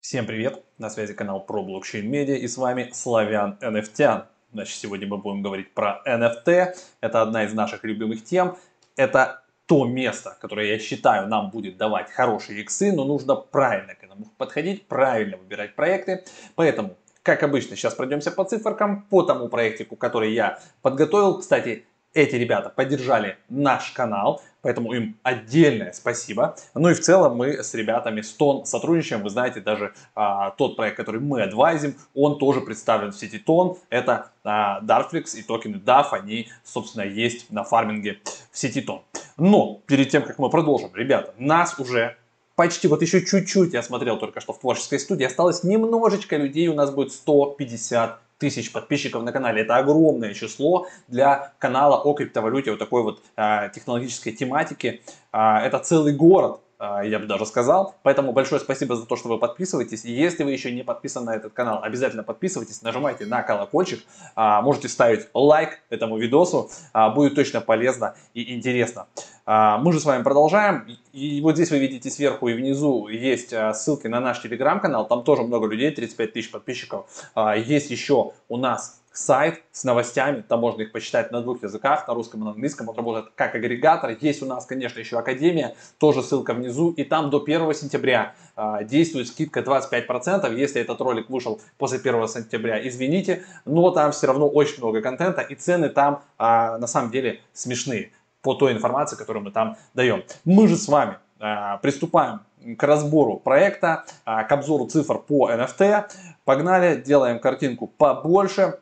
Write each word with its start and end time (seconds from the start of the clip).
Всем 0.00 0.26
привет! 0.26 0.62
На 0.78 0.90
связи 0.90 1.12
канал 1.12 1.40
про 1.40 1.62
блокчейн 1.62 2.08
медиа 2.08 2.36
и 2.36 2.46
с 2.46 2.56
вами 2.56 2.90
Славян 2.94 3.58
NFT. 3.60 4.24
Значит, 4.52 4.78
сегодня 4.78 5.08
мы 5.08 5.18
будем 5.18 5.42
говорить 5.42 5.74
про 5.74 6.00
NFT. 6.06 6.76
Это 7.00 7.20
одна 7.20 7.44
из 7.44 7.52
наших 7.52 7.82
любимых 7.82 8.24
тем. 8.24 8.56
Это 8.96 9.42
то 9.66 9.84
место, 9.84 10.38
которое 10.40 10.68
я 10.68 10.78
считаю 10.78 11.26
нам 11.26 11.50
будет 11.50 11.76
давать 11.76 12.10
хорошие 12.10 12.62
иксы, 12.62 12.92
но 12.92 13.04
нужно 13.04 13.34
правильно 13.34 13.96
к 13.96 14.04
этому 14.04 14.26
подходить, 14.38 14.86
правильно 14.86 15.36
выбирать 15.36 15.74
проекты. 15.74 16.24
Поэтому, 16.54 16.96
как 17.22 17.42
обычно, 17.42 17.76
сейчас 17.76 17.94
пройдемся 17.94 18.30
по 18.30 18.44
циферкам, 18.44 19.02
по 19.10 19.24
тому 19.24 19.48
проектику, 19.48 19.96
который 19.96 20.32
я 20.32 20.60
подготовил. 20.80 21.40
Кстати, 21.40 21.84
эти 22.14 22.36
ребята 22.36 22.70
поддержали 22.70 23.36
наш 23.48 23.90
канал, 23.90 24.40
поэтому 24.68 24.92
им 24.92 25.16
отдельное 25.22 25.92
спасибо. 25.92 26.54
Ну 26.74 26.90
и 26.90 26.92
в 26.92 27.00
целом 27.00 27.38
мы 27.38 27.64
с 27.64 27.72
ребятами 27.72 28.20
Stone 28.20 28.66
сотрудничаем. 28.66 29.22
Вы 29.22 29.30
знаете, 29.30 29.60
даже 29.60 29.94
а, 30.14 30.50
тот 30.50 30.76
проект, 30.76 30.98
который 30.98 31.22
мы 31.22 31.40
адвайзим, 31.40 31.94
он 32.14 32.38
тоже 32.38 32.60
представлен 32.60 33.12
в 33.12 33.16
сети 33.16 33.38
Тон. 33.38 33.78
Это 33.88 34.30
а, 34.44 34.82
Dartflix 34.82 35.38
и 35.38 35.42
токены 35.42 35.76
DAF, 35.76 36.08
они, 36.10 36.48
собственно, 36.64 37.04
есть 37.04 37.50
на 37.50 37.64
фарминге 37.64 38.20
в 38.52 38.58
сети 38.58 38.82
Тон. 38.82 39.00
Но 39.38 39.80
перед 39.86 40.10
тем, 40.10 40.22
как 40.22 40.38
мы 40.38 40.50
продолжим, 40.50 40.90
ребята, 40.94 41.32
нас 41.38 41.78
уже 41.78 42.18
почти, 42.54 42.88
вот 42.88 43.00
еще 43.00 43.24
чуть-чуть, 43.24 43.72
я 43.72 43.82
смотрел 43.82 44.18
только 44.18 44.40
что 44.40 44.52
в 44.52 44.58
творческой 44.58 44.98
студии, 44.98 45.24
осталось 45.24 45.64
немножечко 45.64 46.36
людей, 46.36 46.68
у 46.68 46.74
нас 46.74 46.90
будет 46.90 47.12
150 47.12 48.20
тысяч 48.38 48.72
подписчиков 48.72 49.22
на 49.22 49.32
канале. 49.32 49.62
Это 49.62 49.76
огромное 49.76 50.32
число 50.34 50.86
для 51.08 51.52
канала 51.58 51.96
о 51.96 52.14
криптовалюте, 52.14 52.70
вот 52.70 52.78
такой 52.78 53.02
вот 53.02 53.22
э, 53.36 53.70
технологической 53.74 54.32
тематики. 54.32 55.02
Э, 55.32 55.58
это 55.58 55.78
целый 55.80 56.14
город, 56.14 56.60
э, 56.78 57.00
я 57.06 57.18
бы 57.18 57.26
даже 57.26 57.46
сказал. 57.46 57.96
Поэтому 58.02 58.32
большое 58.32 58.60
спасибо 58.60 58.96
за 58.96 59.06
то, 59.06 59.16
что 59.16 59.28
вы 59.28 59.38
подписываетесь. 59.38 60.04
И 60.04 60.12
если 60.12 60.44
вы 60.44 60.52
еще 60.52 60.70
не 60.70 60.84
подписаны 60.84 61.26
на 61.26 61.34
этот 61.34 61.52
канал, 61.52 61.82
обязательно 61.82 62.22
подписывайтесь, 62.22 62.82
нажимайте 62.82 63.26
на 63.26 63.42
колокольчик. 63.42 64.04
Можете 64.36 64.88
ставить 64.88 65.28
лайк 65.34 65.80
этому 65.90 66.16
видосу. 66.16 66.70
Будет 67.14 67.34
точно 67.34 67.60
полезно 67.60 68.14
и 68.34 68.54
интересно. 68.54 69.08
А, 69.50 69.78
мы 69.78 69.94
же 69.94 70.00
с 70.00 70.04
вами 70.04 70.22
продолжаем. 70.22 70.84
И 71.14 71.40
вот 71.40 71.54
здесь 71.54 71.70
вы 71.70 71.78
видите 71.78 72.10
сверху 72.10 72.48
и 72.48 72.52
внизу 72.52 73.08
есть 73.08 73.54
а, 73.54 73.72
ссылки 73.72 74.06
на 74.06 74.20
наш 74.20 74.42
телеграм-канал. 74.42 75.08
Там 75.08 75.24
тоже 75.24 75.42
много 75.42 75.66
людей, 75.66 75.90
35 75.90 76.32
тысяч 76.34 76.50
подписчиков. 76.50 77.06
А, 77.34 77.56
есть 77.56 77.90
еще 77.90 78.32
у 78.50 78.58
нас 78.58 79.00
сайт 79.10 79.62
с 79.72 79.84
новостями, 79.84 80.44
там 80.46 80.60
можно 80.60 80.82
их 80.82 80.92
почитать 80.92 81.32
на 81.32 81.40
двух 81.40 81.62
языках, 81.62 82.06
на 82.06 82.14
русском 82.14 82.42
и 82.42 82.44
на 82.44 82.50
английском, 82.50 82.90
он 82.90 82.96
работает 82.96 83.32
как 83.34 83.54
агрегатор. 83.54 84.14
Есть 84.20 84.42
у 84.42 84.46
нас, 84.46 84.66
конечно, 84.66 85.00
еще 85.00 85.18
Академия, 85.18 85.74
тоже 85.98 86.22
ссылка 86.22 86.52
внизу, 86.52 86.90
и 86.90 87.02
там 87.02 87.30
до 87.30 87.42
1 87.42 87.74
сентября 87.74 88.34
э, 88.54 88.84
действует 88.84 89.28
скидка 89.28 89.60
25%, 89.60 90.54
если 90.54 90.82
этот 90.82 91.00
ролик 91.00 91.30
вышел 91.30 91.60
после 91.78 91.98
1 91.98 92.28
сентября, 92.28 92.86
извините, 92.86 93.44
но 93.64 93.90
там 93.90 94.12
все 94.12 94.26
равно 94.26 94.46
очень 94.46 94.78
много 94.78 95.00
контента, 95.00 95.40
и 95.40 95.54
цены 95.54 95.88
там 95.88 96.22
э, 96.38 96.42
на 96.44 96.86
самом 96.86 97.10
деле 97.10 97.40
смешные 97.54 98.12
по 98.42 98.54
той 98.54 98.72
информации, 98.72 99.16
которую 99.16 99.44
мы 99.44 99.50
там 99.50 99.76
даем. 99.94 100.24
Мы 100.44 100.68
же 100.68 100.76
с 100.76 100.88
вами 100.88 101.16
э, 101.40 101.78
приступаем 101.82 102.40
к 102.76 102.82
разбору 102.82 103.36
проекта, 103.36 104.04
э, 104.26 104.44
к 104.44 104.52
обзору 104.52 104.86
цифр 104.86 105.18
по 105.18 105.50
NFT. 105.50 106.04
Погнали, 106.44 107.00
делаем 107.00 107.38
картинку 107.40 107.86
побольше 107.86 108.78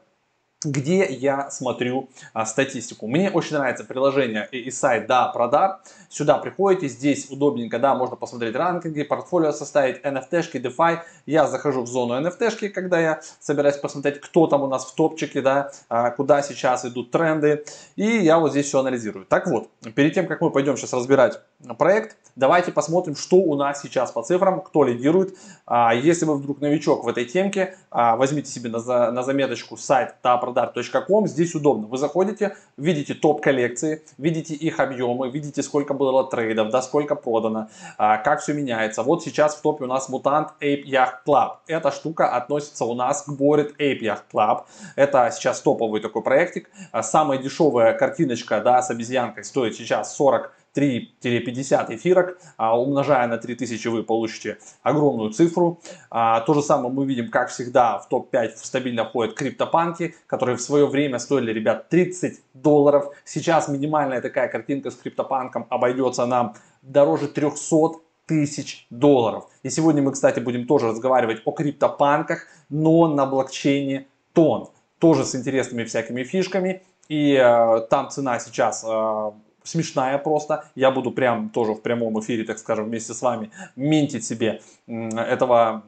где 0.64 1.04
я 1.04 1.50
смотрю 1.50 2.08
а, 2.32 2.46
статистику. 2.46 3.06
Мне 3.06 3.30
очень 3.30 3.56
нравится 3.56 3.84
приложение 3.84 4.48
и, 4.50 4.70
сайт 4.70 5.06
Да 5.06 5.28
Продар. 5.28 5.80
Сюда 6.08 6.38
приходите, 6.38 6.88
здесь 6.88 7.30
удобненько, 7.30 7.78
да, 7.78 7.94
можно 7.94 8.16
посмотреть 8.16 8.56
ранкинги, 8.56 9.02
портфолио 9.02 9.52
составить, 9.52 10.00
NFT-шки, 10.02 10.60
DeFi. 10.60 11.00
Я 11.26 11.46
захожу 11.46 11.82
в 11.82 11.86
зону 11.86 12.14
NFT-шки, 12.26 12.70
когда 12.70 12.98
я 12.98 13.20
собираюсь 13.38 13.76
посмотреть, 13.76 14.20
кто 14.20 14.46
там 14.46 14.62
у 14.62 14.66
нас 14.66 14.86
в 14.86 14.94
топчике, 14.94 15.42
да, 15.42 15.70
а, 15.88 16.10
куда 16.10 16.42
сейчас 16.42 16.84
идут 16.86 17.10
тренды. 17.10 17.64
И 17.96 18.04
я 18.04 18.38
вот 18.38 18.52
здесь 18.52 18.66
все 18.66 18.80
анализирую. 18.80 19.26
Так 19.26 19.46
вот, 19.46 19.68
перед 19.94 20.14
тем, 20.14 20.26
как 20.26 20.40
мы 20.40 20.50
пойдем 20.50 20.76
сейчас 20.76 20.92
разбирать 20.94 21.40
проект, 21.78 22.16
давайте 22.36 22.70
посмотрим, 22.70 23.16
что 23.16 23.36
у 23.36 23.54
нас 23.56 23.80
сейчас 23.80 24.12
по 24.12 24.22
цифрам, 24.22 24.60
кто 24.60 24.84
лидирует. 24.84 25.36
А, 25.66 25.94
если 25.94 26.24
вы 26.26 26.36
вдруг 26.36 26.60
новичок 26.60 27.04
в 27.04 27.08
этой 27.08 27.24
темке, 27.24 27.76
а, 27.90 28.16
возьмите 28.16 28.50
себе 28.50 28.70
на, 28.70 29.22
заметочку 29.22 29.76
сайт 29.76 30.16
Да 30.22 30.40
radar.com. 30.40 31.26
Здесь 31.26 31.54
удобно. 31.54 31.86
Вы 31.86 31.96
заходите, 31.98 32.56
видите 32.76 33.14
топ 33.14 33.40
коллекции, 33.40 34.02
видите 34.18 34.54
их 34.54 34.80
объемы, 34.80 35.30
видите 35.30 35.62
сколько 35.62 35.94
было 35.94 36.24
трейдов, 36.28 36.70
да, 36.70 36.82
сколько 36.82 37.14
продано, 37.14 37.68
а, 37.96 38.18
как 38.18 38.40
все 38.40 38.52
меняется. 38.52 39.02
Вот 39.02 39.22
сейчас 39.22 39.56
в 39.56 39.62
топе 39.62 39.84
у 39.84 39.88
нас 39.88 40.10
Mutant 40.10 40.50
Ape 40.60 40.84
Yacht 40.84 41.24
Club. 41.26 41.56
Эта 41.66 41.90
штука 41.90 42.36
относится 42.36 42.84
у 42.84 42.94
нас 42.94 43.22
к 43.22 43.28
Bored 43.30 43.76
Ape 43.78 44.00
Yacht 44.00 44.22
Club. 44.32 44.64
Это 44.94 45.30
сейчас 45.34 45.60
топовый 45.60 46.00
такой 46.00 46.22
проектик. 46.22 46.70
Самая 47.02 47.38
дешевая 47.38 47.94
картиночка 47.94 48.60
да, 48.60 48.82
с 48.82 48.90
обезьянкой 48.90 49.44
стоит 49.44 49.74
сейчас 49.74 50.14
40 50.16 50.52
3-50 50.76 51.94
эфирок, 51.94 52.38
а, 52.56 52.78
умножая 52.78 53.26
на 53.26 53.38
3000 53.38 53.88
вы 53.88 54.02
получите 54.02 54.58
огромную 54.82 55.30
цифру. 55.30 55.80
А, 56.10 56.40
то 56.40 56.54
же 56.54 56.62
самое 56.62 56.92
мы 56.92 57.06
видим, 57.06 57.30
как 57.30 57.48
всегда, 57.48 57.98
в 57.98 58.08
топ-5 58.08 58.56
стабильно 58.56 59.04
входят 59.04 59.34
криптопанки, 59.34 60.14
которые 60.26 60.56
в 60.56 60.60
свое 60.60 60.86
время 60.86 61.18
стоили, 61.18 61.52
ребят, 61.52 61.88
30 61.88 62.40
долларов. 62.54 63.14
Сейчас 63.24 63.68
минимальная 63.68 64.20
такая 64.20 64.48
картинка 64.48 64.90
с 64.90 64.96
криптопанком 64.96 65.66
обойдется 65.70 66.26
нам 66.26 66.54
дороже 66.82 67.28
300 67.28 68.00
тысяч 68.26 68.86
долларов. 68.90 69.46
И 69.62 69.70
сегодня 69.70 70.02
мы, 70.02 70.12
кстати, 70.12 70.40
будем 70.40 70.66
тоже 70.66 70.88
разговаривать 70.88 71.42
о 71.44 71.52
криптопанках, 71.52 72.46
но 72.68 73.08
на 73.08 73.24
блокчейне 73.24 74.06
Тон. 74.32 74.68
Тоже 74.98 75.24
с 75.24 75.34
интересными 75.34 75.84
всякими 75.84 76.24
фишками. 76.24 76.82
И 77.08 77.34
э, 77.34 77.80
там 77.88 78.10
цена 78.10 78.38
сейчас 78.40 78.84
э, 78.86 79.30
смешная 79.66 80.18
просто. 80.18 80.64
Я 80.74 80.90
буду 80.90 81.10
прям 81.10 81.50
тоже 81.50 81.72
в 81.72 81.82
прямом 81.82 82.18
эфире, 82.20 82.44
так 82.44 82.58
скажем, 82.58 82.86
вместе 82.86 83.12
с 83.12 83.22
вами 83.22 83.50
минтить 83.76 84.24
себе 84.24 84.60
этого 84.86 85.82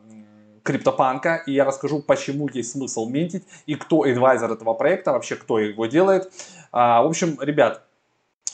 криптопанка, 0.62 1.42
и 1.46 1.52
я 1.52 1.64
расскажу, 1.64 2.02
почему 2.02 2.48
есть 2.52 2.72
смысл 2.72 3.08
минтить, 3.08 3.44
и 3.64 3.74
кто 3.74 4.02
адвайзер 4.02 4.52
этого 4.52 4.74
проекта, 4.74 5.12
вообще 5.12 5.36
кто 5.36 5.58
его 5.58 5.86
делает. 5.86 6.30
А, 6.72 7.02
в 7.02 7.06
общем, 7.06 7.38
ребят, 7.40 7.87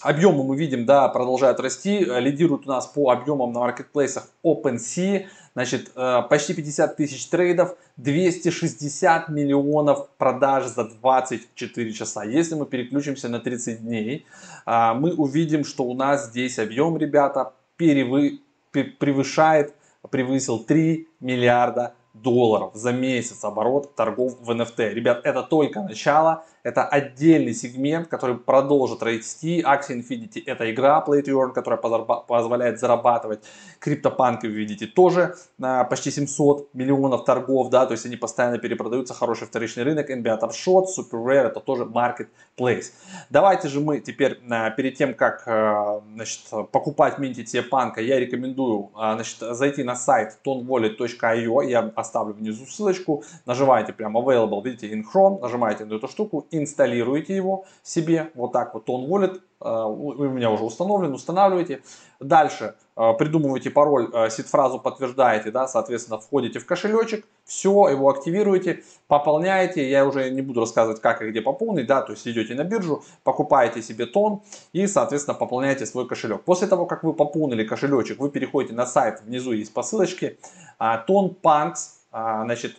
Объемы 0.04 0.44
мы 0.44 0.54
видим, 0.54 0.84
да, 0.84 1.08
продолжают 1.08 1.58
расти. 1.60 2.00
Лидирует 2.04 2.66
у 2.66 2.68
нас 2.68 2.86
по 2.86 3.10
объемам 3.10 3.54
на 3.54 3.60
маркетплейсах 3.60 4.28
OpenSea. 4.44 5.24
Значит, 5.54 5.92
э, 5.96 6.22
почти 6.28 6.52
50 6.52 6.96
тысяч 6.96 7.26
трейдов, 7.28 7.74
260 7.96 9.30
миллионов 9.30 10.10
продаж 10.18 10.66
за 10.66 10.84
24 10.84 11.92
часа. 11.94 12.22
Если 12.22 12.54
мы 12.54 12.66
переключимся 12.66 13.30
на 13.30 13.40
30 13.40 13.80
дней, 13.80 14.26
а, 14.66 14.92
мы 14.92 15.14
увидим, 15.14 15.64
что 15.64 15.84
у 15.84 15.94
нас 15.94 16.26
здесь 16.26 16.58
объем, 16.58 16.98
ребята, 16.98 17.54
перевы, 17.78 18.40
превышает, 18.72 19.74
превысил 20.10 20.58
3 20.58 21.08
миллиарда 21.20 21.94
долларов 22.12 22.72
за 22.74 22.92
месяц 22.92 23.42
оборот 23.42 23.94
торгов 23.94 24.38
в 24.40 24.50
NFT. 24.50 24.92
Ребят, 24.92 25.22
это 25.24 25.42
только 25.42 25.80
начало. 25.80 26.44
Это 26.64 26.82
отдельный 26.86 27.52
сегмент, 27.52 28.08
который 28.08 28.38
продолжит 28.38 29.02
расти. 29.02 29.60
Axie 29.60 30.00
Infinity 30.00 30.42
это 30.46 30.72
игра 30.72 31.04
Play 31.06 31.22
to 31.22 31.34
Earn, 31.34 31.52
которая 31.52 31.78
позволяет 31.78 32.80
зарабатывать. 32.80 33.44
Криптопанки 33.78 34.46
вы 34.46 34.54
видите 34.54 34.86
тоже 34.86 35.34
на 35.58 35.84
почти 35.84 36.10
700 36.10 36.72
миллионов 36.72 37.26
торгов, 37.26 37.68
да, 37.68 37.84
то 37.84 37.92
есть 37.92 38.06
они 38.06 38.16
постоянно 38.16 38.56
перепродаются, 38.58 39.12
хороший 39.12 39.46
вторичный 39.46 39.82
рынок. 39.82 40.08
NBA 40.08 40.40
Top 40.40 40.52
Shot, 40.52 40.86
Super 40.98 41.22
Rare 41.22 41.48
это 41.48 41.60
тоже 41.60 41.84
Marketplace. 41.84 42.92
Давайте 43.28 43.68
же 43.68 43.80
мы 43.80 44.00
теперь 44.00 44.40
перед 44.74 44.96
тем, 44.96 45.12
как 45.12 45.42
э, 45.46 46.00
значит, 46.14 46.40
покупать, 46.72 47.18
минтить 47.18 47.50
себе 47.50 47.62
панка, 47.62 48.00
я 48.00 48.18
рекомендую 48.18 48.90
значит, 48.94 49.36
зайти 49.40 49.82
на 49.82 49.96
сайт 49.96 50.38
tonwallet.io, 50.46 51.66
я 51.66 51.92
оставлю 51.94 52.32
внизу 52.32 52.64
ссылочку, 52.64 53.22
нажимаете 53.44 53.92
прямо 53.92 54.20
available, 54.20 54.64
видите, 54.64 54.90
in 54.90 55.02
Chrome, 55.04 55.42
нажимаете 55.42 55.84
на 55.84 55.96
эту 55.96 56.08
штуку 56.08 56.46
инсталируете 56.58 57.34
его 57.34 57.64
себе, 57.82 58.30
вот 58.34 58.52
так 58.52 58.74
вот 58.74 58.88
он 58.88 59.06
Wallet, 59.06 59.40
э, 59.60 59.84
у 59.84 60.28
меня 60.28 60.50
уже 60.50 60.64
установлен, 60.64 61.12
устанавливаете. 61.12 61.82
Дальше 62.20 62.74
э, 62.96 63.12
придумываете 63.18 63.70
пароль, 63.70 64.08
э, 64.12 64.30
сид-фразу 64.30 64.78
подтверждаете, 64.78 65.50
да, 65.50 65.68
соответственно, 65.68 66.18
входите 66.18 66.58
в 66.58 66.66
кошелечек, 66.66 67.26
все, 67.44 67.88
его 67.88 68.08
активируете, 68.10 68.82
пополняете, 69.08 69.88
я 69.88 70.06
уже 70.06 70.30
не 70.30 70.42
буду 70.42 70.60
рассказывать, 70.60 71.00
как 71.00 71.22
и 71.22 71.30
где 71.30 71.40
пополнить, 71.40 71.86
да, 71.86 72.02
то 72.02 72.12
есть 72.12 72.26
идете 72.26 72.54
на 72.54 72.64
биржу, 72.64 73.02
покупаете 73.22 73.82
себе 73.82 74.06
тон 74.06 74.42
и, 74.72 74.86
соответственно, 74.86 75.34
пополняете 75.34 75.86
свой 75.86 76.06
кошелек. 76.06 76.42
После 76.42 76.68
того, 76.68 76.86
как 76.86 77.02
вы 77.04 77.12
пополнили 77.12 77.64
кошелечек, 77.64 78.18
вы 78.18 78.30
переходите 78.30 78.74
на 78.74 78.86
сайт, 78.86 79.22
внизу 79.22 79.52
есть 79.52 79.72
по 79.72 79.82
ссылочке, 79.82 80.38
tonpunks, 80.80 81.90
значит, 82.10 82.76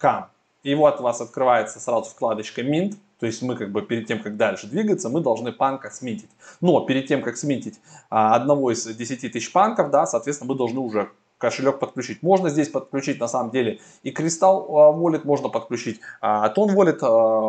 .com. 0.00 0.31
И 0.62 0.74
вот 0.74 1.00
у 1.00 1.02
вас 1.02 1.20
открывается 1.20 1.80
сразу 1.80 2.10
вкладочка 2.10 2.62
Mint, 2.62 2.94
то 3.18 3.26
есть 3.26 3.42
мы 3.42 3.56
как 3.56 3.72
бы 3.72 3.82
перед 3.82 4.06
тем, 4.06 4.22
как 4.22 4.36
дальше 4.36 4.66
двигаться, 4.66 5.08
мы 5.08 5.20
должны 5.20 5.52
панка 5.52 5.90
сминтить. 5.90 6.30
Но 6.60 6.80
перед 6.86 7.06
тем, 7.06 7.22
как 7.22 7.36
сминтить 7.36 7.80
а, 8.10 8.34
одного 8.34 8.72
из 8.72 8.84
10 8.84 9.32
тысяч 9.32 9.52
панков, 9.52 9.90
да, 9.90 10.06
соответственно, 10.06 10.52
мы 10.52 10.58
должны 10.58 10.80
уже 10.80 11.10
кошелек 11.38 11.80
подключить. 11.80 12.22
Можно 12.22 12.50
здесь 12.50 12.68
подключить 12.68 13.18
на 13.18 13.26
самом 13.26 13.50
деле 13.50 13.80
и 14.04 14.12
Crystal 14.12 14.64
Wallet, 14.68 15.22
можно 15.24 15.48
подключить 15.48 16.00
Ton 16.22 16.74
Wallet. 16.74 17.04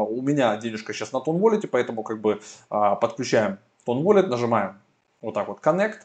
У 0.07 0.21
меня 0.23 0.57
денежка 0.57 0.93
сейчас 0.93 1.11
на 1.11 1.17
Ton 1.17 1.39
Wallet, 1.39 1.67
поэтому 1.67 2.01
как 2.01 2.19
бы 2.19 2.41
подключаем 2.69 3.59
Ton 3.85 4.01
Wallet, 4.01 4.25
нажимаем 4.25 4.79
вот 5.21 5.35
так 5.35 5.47
вот 5.47 5.59
Connect. 5.59 5.99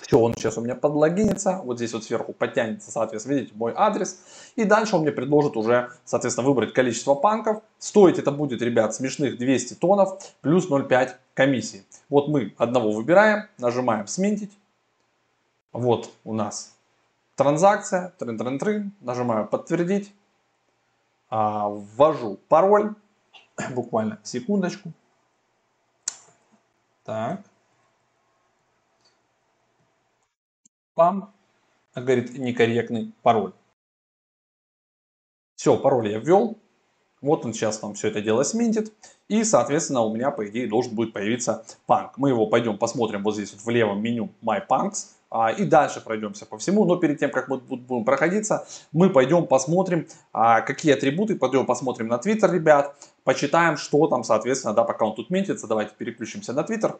Все, 0.00 0.18
он 0.18 0.34
сейчас 0.34 0.58
у 0.58 0.60
меня 0.60 0.74
подлогинится, 0.74 1.60
вот 1.64 1.76
здесь 1.76 1.92
вот 1.92 2.04
сверху 2.04 2.32
подтянется, 2.32 2.90
соответственно, 2.90 3.34
видите, 3.34 3.54
мой 3.54 3.72
адрес. 3.76 4.18
И 4.56 4.64
дальше 4.64 4.96
он 4.96 5.02
мне 5.02 5.12
предложит 5.12 5.56
уже, 5.56 5.90
соответственно, 6.04 6.46
выбрать 6.46 6.72
количество 6.72 7.14
панков. 7.14 7.62
Стоить 7.78 8.18
это 8.18 8.32
будет, 8.32 8.62
ребят, 8.62 8.94
смешных 8.94 9.38
200 9.38 9.74
тонов 9.74 10.18
плюс 10.40 10.68
0,5 10.68 11.10
комиссии. 11.34 11.84
Вот 12.08 12.28
мы 12.28 12.54
одного 12.58 12.92
выбираем, 12.92 13.48
нажимаем 13.58 14.06
«Сменить». 14.06 14.52
Вот 15.72 16.10
у 16.24 16.34
нас 16.34 16.74
транзакция, 17.36 18.12
трын 18.18 18.36
-трын 18.36 18.58
-трын, 18.58 18.90
нажимаю 19.00 19.46
«Подтвердить». 19.46 20.12
А, 21.30 21.68
ввожу 21.68 22.38
пароль, 22.48 22.94
буквально 23.74 24.18
секундочку. 24.22 24.92
Так. 27.04 27.40
Пам. 30.94 31.32
Говорит, 31.94 32.36
некорректный 32.38 33.12
пароль. 33.22 33.52
Все, 35.56 35.76
пароль 35.76 36.08
я 36.08 36.18
ввел. 36.18 36.58
Вот 37.20 37.44
он 37.44 37.54
сейчас 37.54 37.78
там 37.78 37.94
все 37.94 38.08
это 38.08 38.20
дело 38.20 38.42
сменит. 38.42 38.92
И, 39.28 39.44
соответственно, 39.44 40.00
у 40.00 40.14
меня, 40.14 40.30
по 40.30 40.48
идее, 40.48 40.66
должен 40.66 40.94
будет 40.94 41.12
появиться 41.12 41.64
панк. 41.86 42.18
Мы 42.18 42.30
его 42.30 42.46
пойдем 42.46 42.78
посмотрим 42.78 43.22
вот 43.22 43.34
здесь 43.34 43.52
вот 43.52 43.62
в 43.62 43.70
левом 43.70 44.02
меню 44.02 44.30
My 44.42 44.60
Punks. 44.66 45.12
А, 45.30 45.50
и 45.50 45.64
дальше 45.64 46.02
пройдемся 46.02 46.44
по 46.44 46.58
всему. 46.58 46.84
Но 46.84 46.96
перед 46.96 47.18
тем, 47.18 47.30
как 47.30 47.48
мы 47.48 47.58
будем 47.58 48.04
проходиться, 48.04 48.66
мы 48.90 49.08
пойдем 49.08 49.46
посмотрим, 49.46 50.06
а, 50.32 50.60
какие 50.62 50.92
атрибуты. 50.92 51.36
Пойдем 51.36 51.64
посмотрим 51.64 52.08
на 52.08 52.16
Twitter, 52.16 52.52
ребят. 52.52 52.96
Почитаем, 53.24 53.76
что 53.76 54.08
там, 54.08 54.24
соответственно, 54.24 54.74
да, 54.74 54.84
пока 54.84 55.06
он 55.06 55.14
тут 55.14 55.30
ментится. 55.30 55.66
Давайте 55.68 55.94
переключимся 55.96 56.52
на 56.52 56.60
Twitter. 56.60 56.98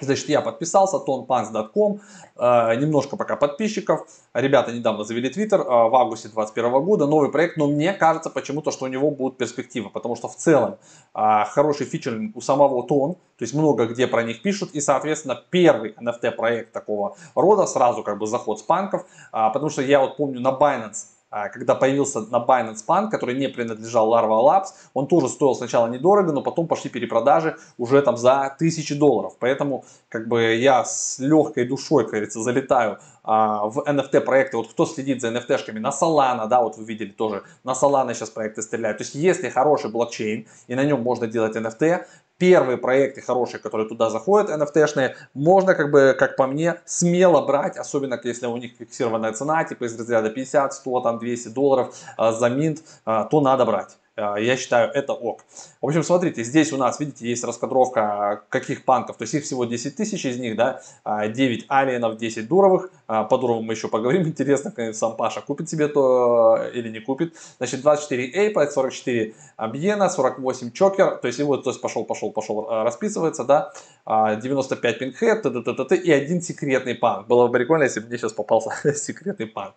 Значит, 0.00 0.28
я 0.28 0.40
подписался, 0.40 0.96
tonpants.com, 0.96 2.00
э, 2.36 2.74
немножко 2.76 3.16
пока 3.16 3.36
подписчиков. 3.36 4.08
Ребята 4.34 4.72
недавно 4.72 5.04
завели 5.04 5.30
Twitter 5.30 5.60
э, 5.60 5.88
в 5.88 5.94
августе 5.94 6.28
2021 6.28 6.84
года, 6.84 7.06
новый 7.06 7.30
проект, 7.30 7.56
но 7.56 7.68
мне 7.68 7.92
кажется 7.92 8.28
почему-то, 8.28 8.72
что 8.72 8.86
у 8.86 8.88
него 8.88 9.12
будут 9.12 9.38
перспективы, 9.38 9.90
потому 9.90 10.16
что 10.16 10.26
в 10.26 10.34
целом 10.34 10.78
э, 11.14 11.44
хороший 11.46 11.86
фичеринг 11.86 12.36
у 12.36 12.40
самого 12.40 12.84
Тон, 12.88 13.14
то 13.14 13.44
есть 13.44 13.54
много 13.54 13.86
где 13.86 14.08
про 14.08 14.24
них 14.24 14.42
пишут, 14.42 14.72
и, 14.72 14.80
соответственно, 14.80 15.40
первый 15.50 15.92
NFT 15.92 16.32
проект 16.32 16.72
такого 16.72 17.16
рода, 17.36 17.66
сразу 17.66 18.02
как 18.02 18.18
бы 18.18 18.26
заход 18.26 18.58
с 18.58 18.62
панков, 18.62 19.02
э, 19.02 19.06
потому 19.52 19.70
что 19.70 19.80
я 19.82 20.00
вот 20.00 20.16
помню 20.16 20.40
на 20.40 20.50
Binance 20.50 21.13
когда 21.52 21.74
появился 21.74 22.20
на 22.20 22.36
Binance 22.36 22.84
Punk, 22.86 23.10
который 23.10 23.34
не 23.34 23.48
принадлежал 23.48 24.12
Larva 24.12 24.40
Labs, 24.44 24.66
он 24.94 25.06
тоже 25.06 25.28
стоил 25.28 25.54
сначала 25.54 25.88
недорого, 25.88 26.32
но 26.32 26.42
потом 26.42 26.66
пошли 26.66 26.90
перепродажи 26.90 27.56
уже 27.78 28.00
там 28.02 28.16
за 28.16 28.54
тысячи 28.58 28.94
долларов. 28.94 29.34
Поэтому 29.38 29.84
как 30.08 30.28
бы 30.28 30.54
я 30.54 30.84
с 30.84 31.18
легкой 31.18 31.66
душой, 31.66 32.04
как 32.04 32.12
говорится, 32.12 32.40
залетаю 32.40 32.98
а, 33.24 33.66
в 33.66 33.78
NFT 33.78 34.20
проекты. 34.20 34.58
Вот 34.58 34.68
кто 34.68 34.84
следит 34.86 35.20
за 35.20 35.28
NFT-шками 35.28 35.80
на 35.80 35.88
Solana, 35.88 36.46
да, 36.46 36.62
вот 36.62 36.76
вы 36.76 36.84
видели 36.84 37.10
тоже, 37.10 37.42
на 37.64 37.72
Solana 37.72 38.14
сейчас 38.14 38.30
проекты 38.30 38.62
стреляют. 38.62 38.98
То 38.98 39.04
есть 39.04 39.14
если 39.14 39.48
хороший 39.48 39.90
блокчейн 39.90 40.46
и 40.66 40.74
на 40.74 40.84
нем 40.84 41.02
можно 41.02 41.26
делать 41.26 41.56
NFT, 41.56 42.04
первые 42.38 42.78
проекты 42.78 43.20
хорошие, 43.20 43.60
которые 43.60 43.88
туда 43.88 44.10
заходят, 44.10 44.50
NFT-шные, 44.50 45.14
можно, 45.34 45.74
как 45.74 45.90
бы, 45.90 46.14
как 46.18 46.36
по 46.36 46.46
мне, 46.46 46.76
смело 46.84 47.44
брать, 47.46 47.76
особенно 47.76 48.20
если 48.22 48.46
у 48.46 48.56
них 48.56 48.72
фиксированная 48.78 49.32
цена, 49.32 49.64
типа 49.64 49.84
из 49.84 49.98
разряда 49.98 50.30
50, 50.30 50.74
100, 50.74 51.00
там 51.00 51.18
200 51.18 51.48
долларов 51.48 51.96
э, 52.18 52.32
за 52.32 52.48
минт, 52.48 52.82
э, 53.06 53.24
то 53.30 53.40
надо 53.40 53.64
брать. 53.64 53.96
Э, 54.16 54.34
я 54.38 54.56
считаю, 54.56 54.90
это 54.90 55.12
ок. 55.12 55.42
В 55.80 55.86
общем, 55.86 56.02
смотрите, 56.02 56.42
здесь 56.42 56.72
у 56.72 56.76
нас, 56.76 56.98
видите, 57.00 57.28
есть 57.28 57.44
раскадровка 57.44 58.42
каких 58.48 58.84
панков. 58.84 59.16
То 59.16 59.22
есть 59.22 59.34
их 59.34 59.44
всего 59.44 59.64
10 59.64 59.96
тысяч 59.96 60.24
из 60.24 60.38
них, 60.38 60.56
да, 60.56 60.80
9 61.04 61.66
алиенов, 61.68 62.16
10 62.16 62.48
дуровых. 62.48 62.90
По 63.06 63.38
дуровым 63.38 63.64
мы 63.64 63.74
еще 63.74 63.88
поговорим. 63.88 64.22
Интересно, 64.26 64.72
сам 64.92 65.16
Паша 65.16 65.40
купит 65.40 65.68
себе 65.68 65.88
то 65.88 66.58
или 66.72 66.88
не 66.88 67.00
купит. 67.00 67.34
Значит, 67.58 67.82
24 67.82 68.32
Эйпа, 68.34 68.66
44 68.66 69.34
Бьена, 69.72 70.08
48 70.08 70.70
Чокер. 70.72 71.16
То 71.16 71.28
есть, 71.28 71.40
вот, 71.40 71.64
то 71.64 71.70
есть 71.70 71.80
пошел, 71.80 72.04
пошел, 72.04 72.30
пошел 72.30 72.66
расписывается, 72.68 73.44
да. 73.44 73.72
95 74.06 74.98
Пинкхед, 74.98 75.42
т, 75.42 75.50
т, 75.50 75.62
т, 75.62 75.84
т, 75.84 75.96
и 75.96 76.10
один 76.10 76.42
секретный 76.42 76.94
панк. 76.94 77.26
Было 77.26 77.46
бы 77.46 77.52
прикольно, 77.52 77.84
если 77.84 78.00
бы 78.00 78.08
мне 78.08 78.18
сейчас 78.18 78.32
попался 78.32 78.70
секретный 78.94 79.46
панк. 79.46 79.74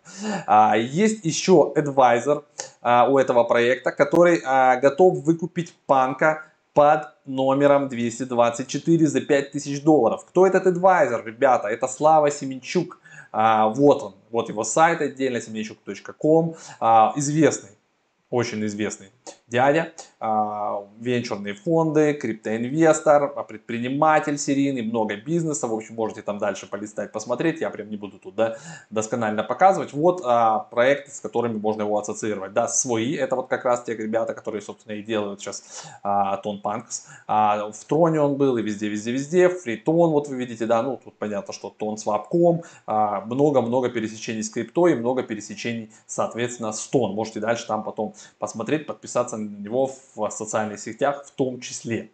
Есть 0.77 1.25
еще 1.25 1.71
адвайзер 1.75 2.43
у 3.09 3.17
этого 3.17 3.43
проекта, 3.43 3.91
который 3.91 4.41
готов 4.79 5.23
выкупить 5.23 5.73
панка 5.85 6.43
под 6.77 7.07
номером 7.25 7.89
224 7.89 9.07
за 9.07 9.21
5000 9.21 9.81
долларов. 9.81 10.25
Кто 10.27 10.45
этот 10.45 10.67
адвайзер, 10.67 11.25
ребята? 11.25 11.69
Это 11.69 11.87
Слава 11.87 12.29
Семенчук. 12.29 12.99
Вот 13.31 14.03
он, 14.03 14.15
вот 14.31 14.49
его 14.49 14.63
сайт 14.63 15.01
отдельно, 15.01 15.41
семенчук.ком, 15.41 16.55
известный, 17.15 17.71
очень 18.29 18.65
известный 18.65 19.09
дядя, 19.47 19.93
а, 20.19 20.83
венчурные 20.99 21.53
фонды, 21.53 22.13
криптоинвестор, 22.13 23.45
предприниматель 23.45 24.37
серийный, 24.37 24.81
много 24.81 25.15
бизнеса. 25.15 25.67
В 25.67 25.73
общем, 25.73 25.95
можете 25.95 26.21
там 26.21 26.37
дальше 26.37 26.67
полистать, 26.67 27.11
посмотреть. 27.11 27.61
Я 27.61 27.69
прям 27.69 27.89
не 27.89 27.95
буду 27.97 28.19
тут 28.19 28.35
да, 28.35 28.57
досконально 28.89 29.43
показывать. 29.43 29.93
Вот 29.93 30.21
а, 30.25 30.59
проекты, 30.59 31.11
с 31.11 31.21
которыми 31.21 31.57
можно 31.57 31.83
его 31.83 31.97
ассоциировать. 31.97 32.53
Да, 32.53 32.67
свои, 32.67 33.13
это 33.13 33.35
вот 33.35 33.47
как 33.47 33.63
раз 33.63 33.83
те 33.83 33.95
ребята, 33.95 34.33
которые, 34.33 34.61
собственно, 34.61 34.95
и 34.95 35.03
делают 35.03 35.39
сейчас 35.39 35.85
а, 36.03 36.37
Тон 36.37 36.61
Панкс. 36.61 37.07
В 37.27 37.85
Троне 37.87 38.19
он 38.19 38.35
был 38.35 38.57
и 38.57 38.61
везде, 38.61 38.89
везде, 38.89 39.11
везде. 39.11 39.49
Фритон, 39.49 40.11
вот 40.11 40.27
вы 40.27 40.35
видите, 40.35 40.65
да, 40.65 40.81
ну 40.83 40.99
тут 41.01 41.17
понятно, 41.17 41.53
что 41.53 41.69
Тон 41.69 41.97
Свапком. 41.97 42.63
Много-много 42.85 43.89
пересечений 43.89 44.43
с 44.43 44.49
криптой 44.49 44.93
и 44.93 44.95
много 44.95 45.23
пересечений, 45.23 45.91
соответственно, 46.05 46.73
с 46.73 46.85
Тон. 46.87 47.13
Можете 47.13 47.39
дальше 47.39 47.65
там 47.67 47.83
потом 47.83 48.13
посмотреть, 48.39 48.85
подписаться 48.87 49.36
на 49.37 49.63
него 49.63 49.91
в 50.15 50.29
социальных 50.29 50.79
сетях 50.79 51.25
в 51.25 51.31
том 51.31 51.59
числе. 51.59 52.11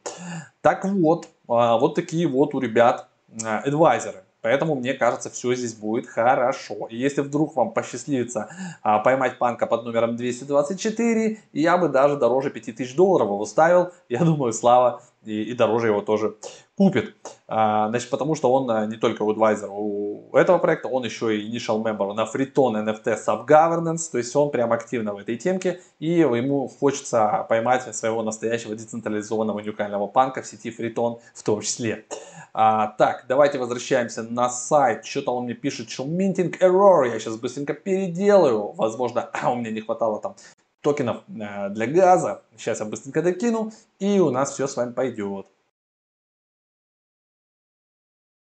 Так 0.61 0.85
вот, 0.85 1.27
а, 1.47 1.77
вот 1.77 1.95
такие 1.95 2.27
вот 2.27 2.55
у 2.55 2.59
ребят 2.59 3.07
адвайзеры. 3.43 4.23
Поэтому 4.43 4.75
мне 4.75 4.93
кажется, 4.93 5.29
все 5.29 5.55
здесь 5.55 5.73
будет 5.73 6.05
хорошо. 6.05 6.87
И 6.89 6.97
если 6.97 7.21
вдруг 7.21 7.55
вам 7.55 7.71
посчастливится 7.71 8.49
а, 8.81 8.99
поймать 8.99 9.37
панка 9.37 9.67
под 9.67 9.85
номером 9.85 10.17
224, 10.17 11.39
я 11.53 11.77
бы 11.77 11.87
даже 11.87 12.17
дороже 12.17 12.49
5000 12.49 12.93
долларов 12.93 13.27
его 13.27 13.45
ставил. 13.45 13.93
Я 14.09 14.19
думаю, 14.19 14.51
Слава 14.51 15.01
и, 15.25 15.43
и 15.43 15.53
дороже 15.53 15.87
его 15.87 16.01
тоже 16.01 16.35
купит. 16.75 17.15
А, 17.47 17.89
значит, 17.89 18.09
потому 18.09 18.35
что 18.35 18.51
он 18.51 18.69
а, 18.69 18.85
не 18.85 18.97
только 18.97 19.23
адвайзер 19.29 19.69
у 19.71 20.29
этого 20.33 20.57
проекта, 20.57 20.87
он 20.87 21.03
еще 21.03 21.37
и 21.37 21.49
initial 21.49 21.83
member 21.83 22.13
на 22.13 22.25
Freeton 22.25 22.83
NFT 22.83 23.17
Subgovernance, 23.25 24.11
то 24.11 24.17
есть 24.17 24.35
он 24.35 24.49
прям 24.51 24.73
активно 24.73 25.13
в 25.13 25.17
этой 25.17 25.37
темке, 25.37 25.81
и 25.99 26.07
ему 26.07 26.67
хочется 26.67 27.45
поймать 27.47 27.95
своего 27.95 28.23
настоящего 28.23 28.75
децентрализованного 28.75 29.59
уникального 29.59 30.07
панка 30.07 30.41
в 30.41 30.47
сети 30.47 30.75
Freeton 30.77 31.19
в 31.33 31.43
том 31.43 31.61
числе. 31.61 32.05
А, 32.53 32.87
так, 32.87 33.25
давайте 33.27 33.57
возвращаемся 33.57 34.23
на 34.23 34.49
сайт. 34.49 35.05
Что-то 35.05 35.35
он 35.35 35.45
мне 35.45 35.55
пишет, 35.55 35.89
что 35.89 36.03
minting 36.03 36.57
error. 36.59 37.07
Я 37.11 37.19
сейчас 37.19 37.35
быстренько 37.37 37.73
переделаю. 37.73 38.73
Возможно, 38.73 39.29
у 39.51 39.55
меня 39.55 39.71
не 39.71 39.81
хватало 39.81 40.19
там 40.19 40.35
токенов 40.83 41.23
э, 41.27 41.69
для 41.69 41.87
газа. 41.87 42.43
Сейчас 42.57 42.79
я 42.81 42.85
быстренько 42.85 43.23
докину, 43.23 43.71
и 43.99 44.19
у 44.19 44.29
нас 44.29 44.51
все 44.51 44.67
с 44.67 44.75
вами 44.75 44.91
пойдет. 44.91 45.47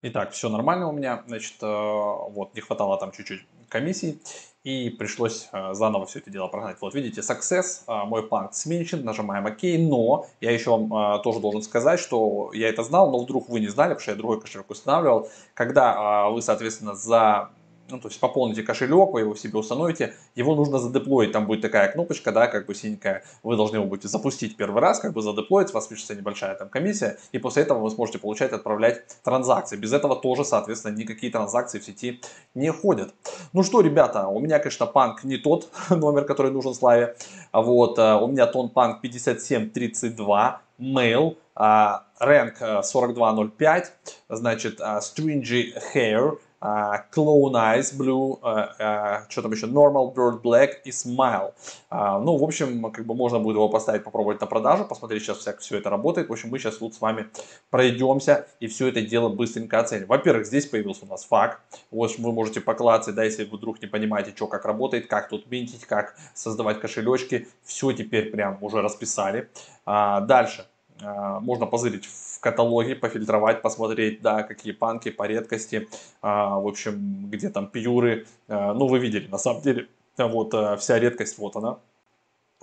Итак, 0.01 0.31
все 0.31 0.47
нормально 0.47 0.87
у 0.87 0.93
меня, 0.93 1.23
значит, 1.27 1.55
э, 1.61 1.65
вот, 1.65 2.55
не 2.55 2.61
хватало 2.61 2.97
там 2.97 3.11
чуть-чуть 3.11 3.45
комиссий, 3.67 4.21
и 4.63 4.89
пришлось 4.89 5.49
э, 5.51 5.73
заново 5.73 6.05
все 6.05 6.19
это 6.19 6.31
дело 6.31 6.47
прогнать. 6.47 6.77
Вот 6.79 6.95
видите, 6.95 7.19
success, 7.19 7.83
мой 8.05 8.25
панк 8.25 8.53
сменщен, 8.53 9.03
нажимаем 9.03 9.45
ОК, 9.45 9.61
но 9.77 10.25
я 10.39 10.51
еще 10.51 10.71
вам 10.71 11.21
тоже 11.21 11.41
должен 11.41 11.61
сказать, 11.61 11.99
что 11.99 12.51
я 12.53 12.69
это 12.69 12.83
знал, 12.83 13.11
но 13.11 13.19
вдруг 13.19 13.49
вы 13.49 13.59
не 13.59 13.67
знали, 13.67 13.89
потому 13.89 14.01
что 14.01 14.11
я 14.11 14.17
другой 14.17 14.39
кошелек 14.39 14.69
устанавливал, 14.69 15.29
когда 15.53 16.29
вы, 16.29 16.41
соответственно, 16.41 16.95
за 16.95 17.49
ну, 17.89 17.99
то 17.99 18.07
есть 18.07 18.19
пополните 18.19 18.63
кошелек, 18.63 19.11
вы 19.11 19.21
его 19.21 19.35
себе 19.35 19.59
установите, 19.59 20.13
его 20.35 20.55
нужно 20.55 20.79
задеплоить, 20.79 21.31
там 21.31 21.45
будет 21.45 21.61
такая 21.61 21.91
кнопочка, 21.91 22.31
да, 22.31 22.47
как 22.47 22.65
бы 22.65 22.75
синенькая, 22.75 23.23
вы 23.43 23.55
должны 23.55 23.77
его 23.77 23.85
будете 23.85 24.07
запустить 24.07 24.57
первый 24.57 24.81
раз, 24.81 24.99
как 24.99 25.13
бы 25.13 25.21
задеплоить, 25.21 25.71
у 25.71 25.73
вас 25.73 25.87
пишется 25.87 26.15
небольшая 26.15 26.55
там 26.55 26.69
комиссия, 26.69 27.17
и 27.31 27.39
после 27.39 27.63
этого 27.63 27.79
вы 27.79 27.89
сможете 27.89 28.19
получать, 28.19 28.51
отправлять 28.51 29.01
транзакции. 29.23 29.77
Без 29.77 29.93
этого 29.93 30.15
тоже, 30.15 30.45
соответственно, 30.45 30.95
никакие 30.95 31.31
транзакции 31.31 31.79
в 31.79 31.83
сети 31.83 32.21
не 32.55 32.71
ходят. 32.71 33.13
Ну 33.53 33.63
что, 33.63 33.81
ребята, 33.81 34.27
у 34.27 34.39
меня, 34.39 34.59
конечно, 34.59 34.85
панк 34.85 35.23
не 35.23 35.37
тот 35.37 35.69
номер, 35.89 36.25
который 36.25 36.51
нужен 36.51 36.73
Славе, 36.73 37.15
вот, 37.51 37.97
э, 37.97 38.15
у 38.15 38.27
меня 38.27 38.47
тон 38.47 38.69
панк 38.69 39.01
5732, 39.01 40.61
mail, 40.79 41.35
Rank 41.55 42.83
4205, 42.83 43.93
значит, 44.29 44.79
Stringy 44.79 45.73
Hair, 45.93 46.37
uh, 46.61 47.01
Clone 47.11 47.53
Eyes 47.53 47.95
Blue, 47.97 48.39
uh, 48.41 48.69
uh, 48.79 49.21
что 49.29 49.41
там 49.41 49.51
еще, 49.51 49.67
Normal 49.67 50.13
Bird 50.13 50.41
Black 50.41 50.69
и 50.85 50.91
Smile. 50.91 51.53
Ну, 51.91 52.37
в 52.37 52.43
общем, 52.43 52.91
как 52.91 53.05
бы 53.05 53.15
можно 53.15 53.39
будет 53.39 53.55
его 53.55 53.69
поставить, 53.69 54.03
попробовать 54.03 54.39
на 54.41 54.47
продажу, 54.47 54.85
посмотреть 54.85 55.23
сейчас, 55.23 55.43
как 55.43 55.59
все 55.59 55.77
это 55.77 55.89
работает. 55.89 56.29
В 56.29 56.31
общем, 56.31 56.49
мы 56.49 56.59
сейчас 56.59 56.77
тут 56.77 56.93
с 56.93 57.01
вами 57.01 57.29
пройдемся 57.69 58.47
и 58.59 58.67
все 58.67 58.87
это 58.87 59.01
дело 59.01 59.29
быстренько 59.29 59.79
оценим. 59.79 60.07
Во-первых, 60.07 60.45
здесь 60.45 60.65
появился 60.65 61.05
у 61.05 61.07
нас 61.07 61.25
факт. 61.25 61.59
Вот 61.91 62.17
вы 62.17 62.31
можете 62.31 62.61
поклацать, 62.61 63.15
да, 63.15 63.23
если 63.23 63.43
вы 63.45 63.57
вдруг 63.57 63.81
не 63.81 63.87
понимаете, 63.87 64.33
что 64.35 64.47
как 64.47 64.65
работает, 64.65 65.07
как 65.07 65.29
тут 65.29 65.49
минтить, 65.49 65.85
как 65.85 66.15
создавать 66.33 66.79
кошелечки. 66.79 67.47
Все 67.63 67.91
теперь 67.91 68.31
прям 68.31 68.57
уже 68.61 68.81
расписали. 68.81 69.49
Дальше. 69.85 70.67
Uh, 71.01 71.39
можно 71.39 71.65
позырить 71.65 72.05
в 72.39 72.41
каталоге 72.41 72.95
пофильтровать, 72.95 73.61
посмотреть, 73.61 74.21
да, 74.21 74.43
какие 74.43 74.73
панки 74.73 75.11
по 75.11 75.27
редкости, 75.27 75.89
а, 76.21 76.57
в 76.57 76.67
общем, 76.67 77.29
где 77.29 77.49
там 77.49 77.67
пьюры, 77.67 78.27
а, 78.47 78.73
ну, 78.73 78.87
вы 78.87 78.99
видели, 78.99 79.27
на 79.27 79.37
самом 79.37 79.61
деле, 79.61 79.87
вот 80.17 80.53
а, 80.53 80.77
вся 80.77 80.99
редкость, 80.99 81.37
вот 81.37 81.57
она, 81.57 81.79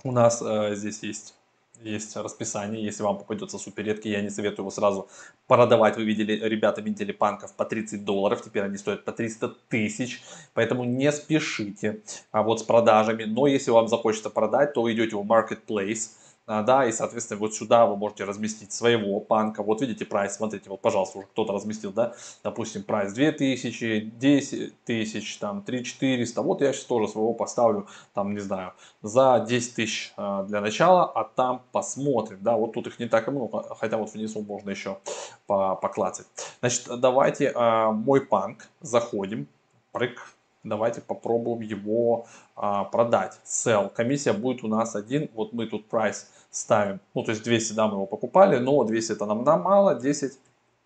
у 0.03 0.11
нас 0.11 0.41
а, 0.41 0.73
здесь 0.73 1.03
есть 1.03 1.35
есть 1.81 2.15
расписание, 2.17 2.83
если 2.83 3.03
вам 3.03 3.19
попадется 3.19 3.59
супер 3.59 3.85
редкий, 3.85 4.09
я 4.09 4.21
не 4.21 4.31
советую 4.31 4.63
его 4.63 4.71
сразу 4.71 5.07
продавать. 5.45 5.95
Вы 5.95 6.05
видели, 6.05 6.33
ребята 6.33 6.81
видели 6.81 7.11
панков 7.11 7.53
по 7.53 7.65
30 7.65 8.03
долларов, 8.03 8.41
теперь 8.43 8.63
они 8.63 8.77
стоят 8.77 9.05
по 9.05 9.11
300 9.11 9.49
тысяч, 9.69 10.23
поэтому 10.55 10.85
не 10.85 11.11
спешите 11.11 12.01
а 12.31 12.41
вот 12.41 12.61
с 12.61 12.63
продажами. 12.63 13.25
Но 13.25 13.45
если 13.45 13.69
вам 13.69 13.87
захочется 13.87 14.31
продать, 14.31 14.73
то 14.73 14.91
идете 14.91 15.15
в 15.15 15.21
Marketplace, 15.21 16.09
а, 16.09 16.26
да, 16.47 16.85
и, 16.85 16.91
соответственно, 16.91 17.39
вот 17.39 17.53
сюда 17.53 17.85
вы 17.85 17.97
можете 17.97 18.23
разместить 18.23 18.71
своего 18.71 19.19
панка. 19.19 19.63
Вот 19.63 19.81
видите 19.81 20.05
прайс, 20.05 20.35
смотрите, 20.35 20.69
вот, 20.69 20.81
пожалуйста, 20.81 21.19
уже 21.19 21.27
кто-то 21.27 21.53
разместил, 21.53 21.91
да, 21.91 22.13
допустим, 22.43 22.83
прайс 22.83 23.13
2000, 23.13 24.13
10 24.15 24.83
тысяч, 24.85 25.37
там, 25.37 25.61
3 25.61 25.83
400. 25.83 26.41
Вот 26.41 26.61
я 26.61 26.71
сейчас 26.71 26.85
тоже 26.85 27.07
своего 27.09 27.33
поставлю, 27.33 27.87
там, 28.13 28.33
не 28.33 28.39
знаю, 28.39 28.73
за 29.01 29.45
10 29.47 29.75
тысяч 29.75 30.13
а, 30.15 30.43
для 30.43 30.61
начала, 30.61 31.05
а 31.05 31.23
там 31.23 31.61
посмотрим, 31.71 32.39
да, 32.41 32.55
вот 32.55 32.73
тут 32.73 32.87
их 32.87 32.99
не 32.99 33.07
так 33.07 33.27
много, 33.27 33.75
хотя 33.75 33.97
вот 33.97 34.13
внизу 34.13 34.41
можно 34.41 34.69
еще 34.69 34.99
поклацать. 35.47 36.27
Значит, 36.59 36.87
давайте 36.99 37.51
а, 37.55 37.91
мой 37.91 38.21
панк, 38.21 38.67
заходим, 38.81 39.47
прыг, 39.91 40.36
давайте 40.63 41.01
попробуем 41.01 41.61
его 41.61 42.25
а, 42.55 42.83
продать. 42.85 43.39
Sell. 43.45 43.89
Комиссия 43.89 44.33
будет 44.33 44.63
у 44.63 44.67
нас 44.67 44.95
один. 44.95 45.29
Вот 45.33 45.53
мы 45.53 45.67
тут 45.67 45.87
прайс 45.87 46.29
ставим. 46.49 46.99
Ну, 47.13 47.23
то 47.23 47.31
есть 47.31 47.43
200, 47.43 47.73
да, 47.73 47.87
мы 47.87 47.95
его 47.95 48.05
покупали, 48.05 48.57
но 48.57 48.83
200 48.83 49.13
это 49.13 49.25
нам 49.25 49.43
да, 49.43 49.57
мало, 49.57 49.95
10 49.95 50.37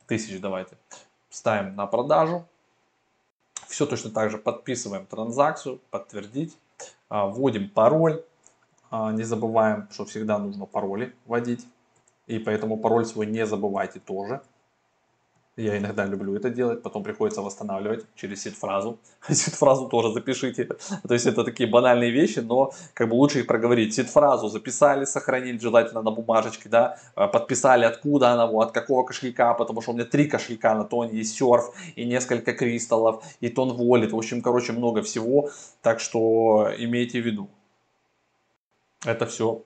тысяч 0.07 0.39
давайте. 0.39 0.77
Ставим 1.29 1.75
на 1.75 1.87
продажу. 1.87 2.45
Все 3.67 3.85
точно 3.85 4.11
так 4.11 4.29
же 4.29 4.37
подписываем 4.37 5.05
транзакцию, 5.05 5.79
подтвердить. 5.89 6.57
А, 7.09 7.27
вводим 7.27 7.69
пароль. 7.69 8.23
А, 8.89 9.11
не 9.11 9.23
забываем, 9.23 9.87
что 9.91 10.05
всегда 10.05 10.37
нужно 10.37 10.65
пароли 10.65 11.13
вводить. 11.25 11.65
И 12.27 12.39
поэтому 12.39 12.77
пароль 12.77 13.05
свой 13.05 13.25
не 13.25 13.45
забывайте 13.45 13.99
тоже. 13.99 14.41
Я 15.57 15.77
иногда 15.77 16.05
люблю 16.05 16.33
это 16.33 16.49
делать, 16.49 16.81
потом 16.81 17.03
приходится 17.03 17.41
восстанавливать 17.41 18.05
через 18.15 18.43
сид-фразу. 18.43 18.99
Сид-фразу 19.29 19.89
тоже 19.89 20.13
запишите. 20.13 20.63
То 20.65 21.13
есть 21.13 21.25
это 21.25 21.43
такие 21.43 21.69
банальные 21.69 22.09
вещи, 22.09 22.39
но 22.39 22.71
как 22.93 23.09
бы 23.09 23.15
лучше 23.15 23.39
их 23.39 23.47
проговорить. 23.47 23.93
Сид-фразу 23.93 24.47
записали, 24.47 25.03
сохранили, 25.03 25.57
желательно 25.57 26.01
на 26.01 26.11
бумажечке, 26.11 26.69
да, 26.69 26.97
а, 27.15 27.27
подписали, 27.27 27.83
откуда 27.83 28.29
она, 28.29 28.45
от 28.45 28.71
какого 28.71 29.03
кошелька, 29.03 29.53
потому 29.53 29.81
что 29.81 29.91
у 29.91 29.93
меня 29.93 30.05
три 30.05 30.27
кошелька 30.27 30.73
на 30.73 30.85
тоне, 30.85 31.17
есть 31.17 31.35
серф, 31.35 31.75
и 31.97 32.05
несколько 32.05 32.53
кристаллов, 32.53 33.21
и 33.41 33.49
тон 33.49 33.73
волит, 33.73 34.13
в 34.13 34.17
общем, 34.17 34.41
короче, 34.41 34.71
много 34.71 35.01
всего, 35.01 35.49
так 35.81 35.99
что 35.99 36.71
имейте 36.77 37.21
в 37.21 37.25
виду. 37.25 37.49
Это 39.05 39.25
все 39.25 39.63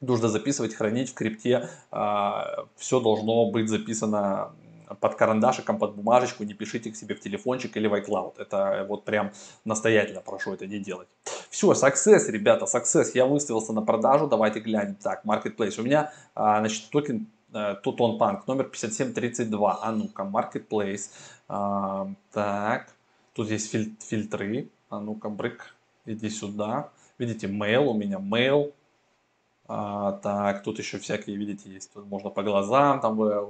нужно 0.00 0.28
записывать, 0.28 0.74
хранить 0.74 1.10
в 1.10 1.14
крипте, 1.14 1.68
а, 1.90 2.66
все 2.76 3.00
должно 3.00 3.50
быть 3.50 3.68
записано 3.68 4.52
под 5.00 5.14
карандашиком, 5.14 5.78
под 5.78 5.94
бумажечку, 5.94 6.44
не 6.44 6.54
пишите 6.54 6.90
к 6.90 6.96
себе 6.96 7.14
в 7.14 7.20
телефончик 7.20 7.76
или 7.76 7.86
в 7.86 7.94
iCloud. 7.94 8.34
Это 8.38 8.86
вот 8.88 9.04
прям 9.04 9.32
настоятельно 9.64 10.20
прошу 10.20 10.54
это 10.54 10.66
не 10.66 10.78
делать. 10.78 11.08
Все, 11.50 11.72
success, 11.72 12.30
ребята, 12.30 12.66
success. 12.66 13.10
Я 13.14 13.26
выставился 13.26 13.72
на 13.72 13.82
продажу, 13.82 14.26
давайте 14.26 14.60
глянем. 14.60 14.94
Так, 14.96 15.24
marketplace. 15.24 15.80
У 15.80 15.82
меня, 15.82 16.12
а, 16.34 16.60
значит, 16.60 16.90
токен 16.90 17.26
Тутон 17.82 18.16
э, 18.16 18.18
Панк 18.18 18.46
номер 18.46 18.64
5732. 18.64 19.78
А 19.82 19.92
ну-ка, 19.92 20.22
marketplace. 20.22 21.10
А, 21.48 22.08
так, 22.32 22.88
тут 23.34 23.50
есть 23.50 23.70
филь 23.70 23.96
фильтры. 24.00 24.68
А 24.90 25.00
ну-ка, 25.00 25.28
брык, 25.28 25.74
иди 26.06 26.30
сюда. 26.30 26.90
Видите, 27.18 27.46
mail 27.46 27.86
у 27.86 27.94
меня, 27.94 28.18
mail, 28.18 28.72
а, 29.68 30.12
так, 30.12 30.62
тут 30.62 30.78
еще 30.78 30.98
всякие, 30.98 31.36
видите, 31.36 31.70
есть, 31.70 31.92
тут 31.92 32.06
можно 32.06 32.30
по 32.30 32.42
глазам, 32.42 33.00
там, 33.00 33.22
э, 33.22 33.46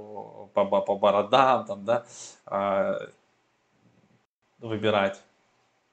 по, 0.53 0.65
по, 0.65 0.97
бородам, 0.97 1.65
там, 1.65 1.85
да, 1.85 2.05
а, 2.45 2.99
выбирать. 4.59 5.21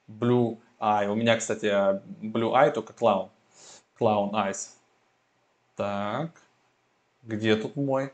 Blue 0.09 0.59
Eye. 0.79 1.07
У 1.07 1.15
меня, 1.15 1.37
кстати, 1.37 1.65
Blue 1.65 2.53
Eye 2.53 2.71
только 2.71 2.93
клаун. 2.93 3.29
Clown 3.99 4.31
Eyes. 4.31 4.69
Так, 5.75 6.31
где 7.23 7.55
тут 7.55 7.77
мой? 7.77 8.11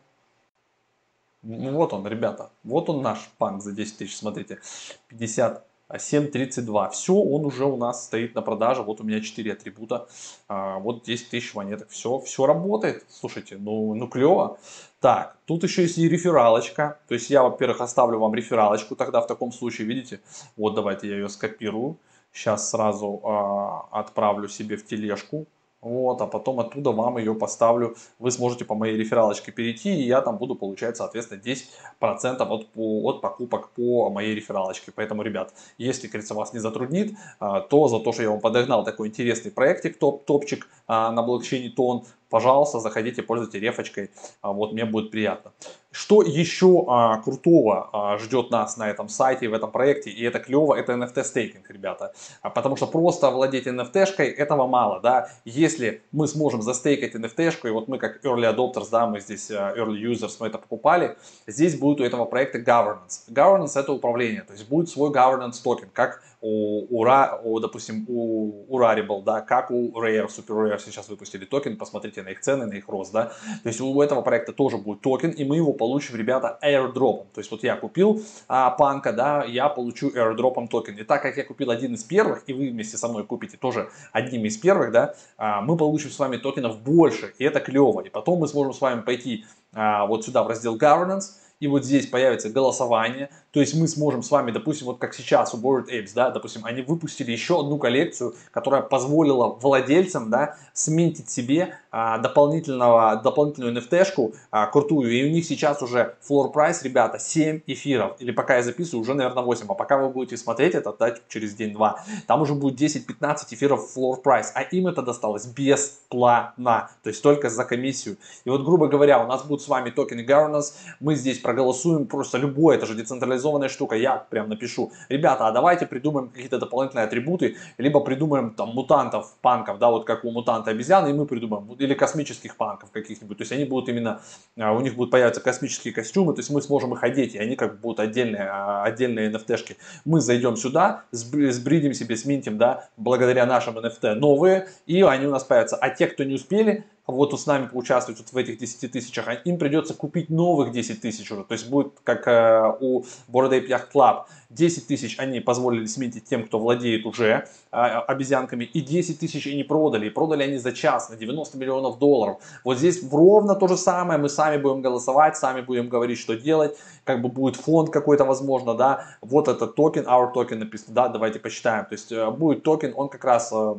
Вот 1.41 1.93
он, 1.93 2.08
ребята. 2.08 2.51
Вот 2.63 2.89
он 2.89 3.01
наш 3.01 3.27
панк 3.38 3.62
за 3.62 3.74
10 3.74 3.98
тысяч, 3.98 4.15
смотрите. 4.15 4.60
50 5.08 5.65
7.32. 5.90 6.92
Все, 6.92 7.13
он 7.13 7.46
уже 7.46 7.66
у 7.66 7.78
нас 7.78 8.06
стоит 8.06 8.36
на 8.36 8.42
продаже. 8.42 8.82
Вот 8.82 9.02
у 9.02 9.04
меня 9.04 9.22
4 9.22 9.54
атрибута. 9.54 10.08
А, 10.48 10.80
вот 10.80 11.04
10 11.04 11.30
тысяч 11.30 11.54
монеток. 11.54 11.90
Все, 11.90 12.20
все 12.20 12.46
работает. 12.46 13.06
Слушайте, 13.10 13.58
ну, 13.58 13.94
ну 13.94 14.08
клево. 14.08 14.58
Так, 15.00 15.38
тут 15.46 15.63
еще 15.63 15.84
есть 15.84 15.98
и 15.98 16.08
рефералочка. 16.08 17.00
То 17.08 17.13
есть 17.13 17.30
я, 17.30 17.44
во-первых, 17.44 17.82
оставлю 17.82 18.20
вам 18.20 18.34
рефералочку. 18.34 18.96
Тогда 18.96 19.22
в 19.22 19.28
таком 19.28 19.52
случае, 19.52 19.88
видите, 19.88 20.22
вот 20.58 20.75
давайте 20.75 21.10
я 21.10 21.16
ее 21.16 21.30
скопирую. 21.30 21.98
Сейчас 22.32 22.72
сразу 22.72 23.22
а, 23.24 23.88
отправлю 23.92 24.48
себе 24.48 24.78
в 24.78 24.86
тележку. 24.86 25.46
Вот, 25.84 26.22
а 26.22 26.28
потом 26.28 26.62
оттуда 26.62 26.92
вам 26.92 27.18
ее 27.18 27.36
поставлю. 27.36 27.96
Вы 28.18 28.32
сможете 28.32 28.63
по 28.63 28.74
моей 28.74 28.96
рефералочке 28.96 29.52
перейти, 29.52 29.94
и 29.94 30.08
я 30.08 30.22
там 30.22 30.38
буду 30.38 30.56
получать, 30.56 30.96
соответственно, 30.96 31.42
10% 31.44 32.42
от, 32.42 32.68
от 32.75 33.22
покупок 33.22 33.70
по 33.72 34.10
моей 34.10 34.34
рефералочке. 34.34 34.94
Поэтому, 34.96 35.24
ребят, 35.24 35.54
если, 35.78 36.08
кажется, 36.08 36.36
вас 36.36 36.54
не 36.54 36.60
затруднит, 36.60 37.18
а, 37.40 37.60
то 37.60 37.90
за 37.90 38.00
то, 38.00 38.13
что 38.13 38.24
я 38.24 38.30
вам 38.30 38.40
подогнал 38.40 38.86
такой 38.86 39.10
интересный 39.10 39.52
проектик, 39.52 40.00
топ, 40.00 40.24
топчик 40.25 40.70
а, 40.88 41.12
на 41.12 41.22
блокчейне 41.22 41.70
Тон, 41.70 42.06
пожалуйста, 42.34 42.80
заходите, 42.80 43.22
пользуйтесь 43.22 43.62
рефочкой, 43.62 44.10
а, 44.42 44.52
вот 44.54 44.74
мне 44.74 44.86
будет 44.86 45.12
приятно. 45.12 45.52
Что 45.92 46.24
еще 46.24 46.84
а, 46.88 47.18
крутого 47.22 47.90
а, 47.94 48.18
ждет 48.18 48.50
нас 48.50 48.75
на 48.75 48.90
этом 48.90 49.08
сайте, 49.08 49.48
в 49.48 49.54
этом 49.54 49.70
проекте, 49.70 50.10
и 50.10 50.24
это 50.24 50.40
клево, 50.40 50.74
это 50.74 50.94
NFT 50.94 51.24
стейкинг, 51.24 51.70
ребята. 51.70 52.12
А, 52.42 52.50
потому 52.50 52.75
что 52.75 52.88
просто 52.88 53.30
владеть 53.30 53.68
NFT-шкой 53.68 54.32
этого 54.32 54.66
мало, 54.66 55.00
да. 55.00 55.30
Если 55.46 56.02
мы 56.12 56.28
сможем 56.28 56.63
застейкать 56.63 57.13
NFT-шку, 57.13 57.68
и 57.68 57.72
вот 57.72 57.88
мы 57.88 58.00
как 58.00 58.25
early 58.25 58.52
adopters, 58.52 58.88
да, 58.90 59.06
мы 59.06 59.20
здесь 59.20 59.52
uh, 59.52 59.78
early 59.78 60.02
users, 60.02 60.38
мы 60.40 60.48
это 60.48 60.58
покупали, 60.58 61.16
здесь 61.46 61.78
будет 61.78 62.02
у 62.02 62.04
этого 62.04 62.25
проекта 62.25 62.58
governance. 62.58 63.30
Governance 63.30 63.80
это 63.80 63.92
управление, 63.92 64.42
то 64.42 64.54
есть 64.54 64.68
будет 64.68 64.90
свой 64.90 65.12
governance 65.12 65.62
токен, 65.63 65.90
как 65.94 66.24
у, 66.44 66.86
у, 66.90 67.06
у 67.44 67.60
допустим, 67.60 68.06
у, 68.08 68.66
у 68.68 68.80
Rarible, 68.80 69.24
да, 69.24 69.40
как 69.42 69.72
у 69.72 69.92
Rare, 69.92 70.28
Super 70.28 70.56
Rare 70.56 70.78
сейчас 70.78 71.08
выпустили 71.08 71.46
токен, 71.46 71.78
посмотрите 71.78 72.22
на 72.22 72.30
их 72.30 72.42
цены, 72.42 72.66
на 72.66 72.74
их 72.74 72.90
рост, 72.90 73.14
да. 73.14 73.32
То 73.64 73.70
есть 73.70 73.80
у 73.80 74.02
этого 74.02 74.22
проекта 74.22 74.52
тоже 74.52 74.78
будет 74.78 75.02
токен, 75.02 75.32
и 75.32 75.46
мы 75.46 75.56
его 75.56 75.72
получим, 75.72 76.18
ребята, 76.18 76.60
airdrop. 76.62 77.28
То 77.34 77.40
есть 77.40 77.50
вот 77.50 77.64
я 77.64 77.78
купил 77.78 78.22
а, 78.50 78.72
панка, 78.72 79.14
да, 79.14 79.46
я 79.46 79.70
получу 79.70 80.10
airdrop 80.10 80.55
ом 80.55 80.68
токен. 80.68 80.98
И 80.98 81.04
так 81.04 81.22
как 81.22 81.38
я 81.38 81.46
купил 81.46 81.72
один 81.72 81.94
из 81.94 82.04
первых, 82.04 82.44
и 82.48 82.54
вы 82.54 82.70
вместе 82.70 82.98
со 82.98 83.08
мной 83.08 83.26
купите 83.26 83.56
тоже 83.56 83.90
одним 84.12 84.44
из 84.44 84.58
первых, 84.58 84.92
да, 84.92 85.16
а, 85.38 85.62
мы 85.62 85.78
получим 85.78 86.10
с 86.10 86.20
вами 86.20 86.36
токенов 86.36 86.82
больше, 86.82 87.34
и 87.38 87.46
это 87.46 87.62
клево. 87.62 88.02
И 88.02 88.10
потом 88.10 88.40
мы 88.40 88.50
сможем 88.50 88.74
с 88.74 88.82
вами 88.82 89.02
пойти 89.02 89.46
а, 89.74 90.06
вот 90.06 90.26
сюда 90.26 90.44
в 90.44 90.48
раздел 90.48 90.78
governance, 90.78 91.38
и 91.60 91.68
вот 91.68 91.86
здесь 91.86 92.08
появится 92.08 92.50
голосование, 92.50 93.30
то 93.53 93.60
есть 93.60 93.75
мы 93.75 93.88
сможем 93.88 94.24
с 94.24 94.31
вами, 94.31 94.50
допустим, 94.50 94.88
вот 94.88 94.98
как 94.98 95.13
сейчас 95.13 95.53
у 95.53 95.57
Bored 95.57 95.86
Apes, 95.88 96.10
да, 96.15 96.31
допустим, 96.31 96.65
они 96.65 96.81
выпустили 96.81 97.31
еще 97.31 97.60
одну 97.60 97.77
коллекцию, 97.77 98.33
которая 98.51 98.81
позволила 98.81 99.48
владельцам, 99.48 100.31
да, 100.31 100.57
с 100.74 100.81
mint 100.81 101.09
ить 101.09 101.30
себе 101.29 101.75
а, 101.91 102.17
дополнительного, 102.17 103.22
дополнительную 103.24 103.75
NFT-шку 103.75 104.33
а, 104.50 104.65
крутую, 104.65 105.12
и 105.12 105.29
у 105.29 105.31
них 105.31 105.45
сейчас 105.45 105.83
уже 105.83 106.15
floor 106.27 106.51
price, 106.51 106.77
ребята, 106.81 107.19
7 107.19 107.62
эфиров, 107.67 108.15
или 108.17 108.31
пока 108.31 108.55
я 108.55 108.63
записываю, 108.63 109.01
уже, 109.03 109.13
наверное, 109.13 109.43
8, 109.43 109.67
а 109.69 109.74
пока 109.75 110.00
вы 110.00 110.10
будете 110.10 110.36
смотреть 110.36 110.74
это, 110.74 110.91
да, 110.98 111.15
через 111.29 111.53
день-два, 111.53 112.03
там 112.25 112.41
уже 112.41 112.55
будет 112.55 112.81
10-15 112.81 113.38
эфиров 113.51 113.95
floor 113.95 114.24
price, 114.24 114.48
а 114.55 114.63
им 114.63 114.88
это 114.88 115.03
досталось 115.03 115.45
бесплатно, 115.45 116.89
то 117.03 117.10
есть 117.10 117.22
только 117.22 117.51
за 117.51 117.65
комиссию. 117.65 118.17
И 118.45 118.50
вот, 118.50 118.63
грубо 118.65 118.88
говоря, 118.88 119.24
у 119.24 119.27
нас 119.27 119.43
будут 119.43 119.62
с 119.62 119.67
вами 119.67 119.91
токены 119.91 120.22
governance, 120.22 120.74
мы 121.00 121.13
здесь 121.13 121.38
проголосуем, 121.38 122.07
просто 122.07 122.39
любой, 122.39 122.77
это 122.77 122.88
же 122.88 122.95
децентрализованная 123.44 123.70
штука, 123.70 123.96
я 123.96 124.26
прям 124.30 124.50
напишу, 124.50 124.92
ребята, 125.10 125.48
а 125.48 125.52
давайте 125.52 125.86
придумаем 125.86 126.30
какие-то 126.30 126.60
дополнительные 126.60 127.06
атрибуты, 127.06 127.58
либо 127.78 128.00
придумаем 128.00 128.52
там 128.52 128.70
мутантов, 128.70 129.36
панков, 129.42 129.80
да, 129.80 129.90
вот 129.90 130.06
как 130.06 130.24
у 130.26 130.32
мутанта 130.32 130.72
обезьяны, 130.72 131.10
и 131.10 131.14
мы 131.14 131.26
придумаем, 131.26 131.72
или 131.74 131.94
космических 131.94 132.56
панков 132.56 132.92
каких-нибудь, 132.92 133.38
то 133.38 133.42
есть 133.42 133.52
они 133.52 133.66
будут 133.66 133.90
именно, 133.90 134.22
а, 134.58 134.74
у 134.74 134.82
них 134.82 134.96
будут 134.96 135.12
появиться 135.12 135.42
космические 135.42 135.94
костюмы, 135.94 136.34
то 136.34 136.40
есть 136.40 136.50
мы 136.50 136.62
сможем 136.62 136.94
их 136.94 137.04
одеть, 137.04 137.36
и 137.36 137.38
они 137.38 137.56
как 137.56 137.80
будут 137.80 138.00
отдельные, 138.00 138.50
а, 138.50 138.84
отдельные 138.84 139.30
NFT-шки. 139.32 139.78
Мы 140.06 140.22
зайдем 140.22 140.56
сюда, 140.56 141.04
сбридим 141.12 141.94
себе, 141.94 142.16
сминтим, 142.16 142.58
да, 142.58 142.88
благодаря 142.98 143.46
нашим 143.46 143.78
NFT 143.78 144.16
новые, 144.16 144.68
и 144.86 145.02
они 145.02 145.28
у 145.28 145.32
нас 145.32 145.44
появятся. 145.44 145.76
А 145.76 145.90
те, 145.90 146.08
кто 146.08 146.24
не 146.24 146.36
успели, 146.36 146.86
вот 147.05 147.38
с 147.39 147.45
нами 147.45 147.67
поучаствовать 147.67 148.22
вот 148.22 148.31
в 148.31 148.38
этих 148.38 148.57
10 148.57 148.91
тысячах, 148.91 149.27
а 149.27 149.33
им 149.33 149.57
придется 149.57 149.93
купить 149.93 150.29
новых 150.29 150.72
10 150.72 151.01
тысяч 151.01 151.29
уже. 151.31 151.43
То 151.43 151.53
есть 151.53 151.69
будет 151.69 151.93
как 152.03 152.27
э, 152.27 152.77
у 152.79 153.01
Bored 153.29 153.51
Ape 153.51 153.67
Yacht 153.67 153.88
Club. 153.93 154.24
10 154.50 154.88
тысяч 154.88 155.19
они 155.19 155.39
позволили 155.39 155.86
сметить 155.86 156.25
тем, 156.25 156.45
кто 156.45 156.60
владеет 156.60 157.05
уже 157.05 157.48
э, 157.72 157.75
обезьянками, 157.75 158.63
и 158.63 158.79
10 158.79 159.19
тысяч 159.19 159.45
они 159.48 159.63
продали. 159.63 160.07
И 160.07 160.10
продали 160.10 160.43
они 160.43 160.57
за 160.57 160.72
час 160.72 161.10
на 161.10 161.17
90 161.17 161.57
миллионов 161.57 162.00
долларов. 162.00 162.38
Вот 162.63 162.77
здесь 162.77 163.03
ровно 163.12 163.55
то 163.55 163.67
же 163.67 163.75
самое. 163.75 164.17
Мы 164.17 164.29
сами 164.29 164.62
будем 164.62 164.81
голосовать, 164.81 165.36
сами 165.36 165.60
будем 165.60 165.89
говорить, 165.89 166.19
что 166.19 166.36
делать. 166.36 166.77
Как 167.03 167.22
бы 167.22 167.27
будет 167.27 167.57
фонд 167.57 167.89
какой-то, 167.89 168.24
возможно, 168.24 168.75
да. 168.75 169.05
Вот 169.22 169.50
этот 169.50 169.75
токен, 169.75 170.05
our 170.05 170.31
token 170.32 170.60
написано, 170.60 170.93
да, 170.93 171.10
давайте 171.10 171.39
посчитаем. 171.39 171.86
То 171.86 171.93
есть 171.93 172.13
э, 172.13 172.31
будет 172.31 172.63
токен, 172.63 172.93
он 172.95 173.10
как 173.10 173.25
раз 173.25 173.51
э, 173.51 173.75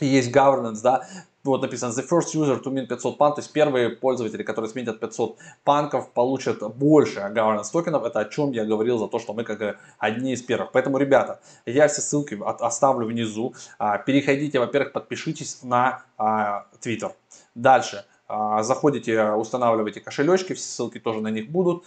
есть 0.00 0.34
governance, 0.34 0.80
да, 0.82 1.06
вот 1.50 1.62
написано 1.62 1.92
the 1.92 2.06
first 2.08 2.34
user 2.34 2.62
to 2.62 2.72
mint 2.72 2.86
500 2.86 3.18
панк, 3.18 3.36
то 3.36 3.40
есть 3.40 3.52
первые 3.52 3.90
пользователи, 3.90 4.42
которые 4.42 4.70
с 4.70 4.74
mint 4.74 4.89
ят 4.89 5.00
500 5.00 5.36
панков, 5.64 6.12
получат 6.12 6.62
больше 6.76 7.20
governance 7.20 7.70
токенов. 7.72 8.04
Это 8.04 8.20
о 8.20 8.24
чем 8.24 8.52
я 8.52 8.64
говорил 8.64 8.98
за 8.98 9.08
то, 9.08 9.18
что 9.18 9.34
мы 9.34 9.44
как 9.44 9.78
одни 9.98 10.32
из 10.32 10.42
первых. 10.42 10.72
Поэтому, 10.72 10.98
ребята, 10.98 11.40
я 11.66 11.88
все 11.88 12.00
ссылки 12.00 12.38
оставлю 12.42 13.06
внизу. 13.06 13.54
А, 13.78 13.98
переходите, 13.98 14.58
во-первых, 14.58 14.92
подпишитесь 14.92 15.62
на 15.62 16.04
а, 16.16 16.66
Twitter. 16.80 17.12
Дальше. 17.54 18.04
А, 18.26 18.62
заходите, 18.62 19.22
устанавливаете 19.32 20.00
кошелечки, 20.00 20.52
все 20.52 20.66
ссылки 20.66 20.98
тоже 20.98 21.20
на 21.20 21.28
них 21.28 21.50
будут. 21.50 21.84